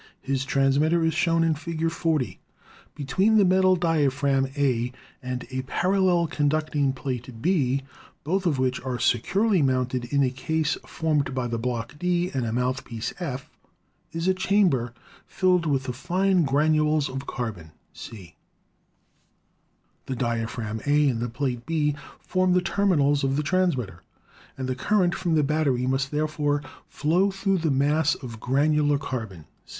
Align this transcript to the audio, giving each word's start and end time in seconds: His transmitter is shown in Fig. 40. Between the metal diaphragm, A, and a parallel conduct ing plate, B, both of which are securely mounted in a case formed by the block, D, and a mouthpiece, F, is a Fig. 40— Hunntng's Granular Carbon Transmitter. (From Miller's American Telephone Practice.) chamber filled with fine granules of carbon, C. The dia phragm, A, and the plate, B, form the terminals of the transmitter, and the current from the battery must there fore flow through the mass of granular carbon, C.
His 0.23 0.45
transmitter 0.45 1.03
is 1.05 1.13
shown 1.13 1.43
in 1.43 1.53
Fig. 1.53 1.91
40. 1.91 2.39
Between 2.95 3.37
the 3.37 3.45
metal 3.45 3.75
diaphragm, 3.75 4.47
A, 4.57 4.91
and 5.21 5.45
a 5.51 5.61
parallel 5.61 6.25
conduct 6.25 6.75
ing 6.75 6.91
plate, 6.91 7.39
B, 7.39 7.83
both 8.23 8.47
of 8.47 8.57
which 8.57 8.81
are 8.81 8.97
securely 8.97 9.61
mounted 9.61 10.05
in 10.05 10.23
a 10.23 10.31
case 10.31 10.75
formed 10.87 11.35
by 11.35 11.45
the 11.45 11.59
block, 11.59 11.99
D, 11.99 12.31
and 12.33 12.47
a 12.47 12.51
mouthpiece, 12.51 13.13
F, 13.19 13.47
is 14.11 14.27
a 14.27 14.33
Fig. 14.33 14.41
40— 15.27 15.69
Hunntng's 15.69 16.49
Granular 16.49 16.49
Carbon 16.49 16.49
Transmitter. 16.49 16.49
(From 16.49 16.57
Miller's 16.57 16.73
American 16.73 16.75
Telephone 16.97 16.97
Practice.) 16.97 17.03
chamber 17.03 17.03
filled 17.03 17.05
with 17.05 17.05
fine 17.05 17.05
granules 17.05 17.09
of 17.09 17.27
carbon, 17.27 17.71
C. 17.93 18.35
The 20.07 20.15
dia 20.15 20.47
phragm, 20.47 20.87
A, 20.87 21.09
and 21.09 21.19
the 21.19 21.29
plate, 21.29 21.65
B, 21.67 21.95
form 22.19 22.53
the 22.53 22.61
terminals 22.63 23.23
of 23.23 23.35
the 23.37 23.43
transmitter, 23.43 24.01
and 24.57 24.67
the 24.67 24.73
current 24.75 25.13
from 25.13 25.35
the 25.35 25.43
battery 25.43 25.85
must 25.85 26.09
there 26.09 26.27
fore 26.27 26.63
flow 26.87 27.29
through 27.29 27.59
the 27.59 27.69
mass 27.69 28.15
of 28.15 28.39
granular 28.39 28.97
carbon, 28.97 29.45
C. 29.67 29.69